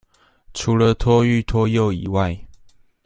[0.55, 2.35] 除了托育、托幼以外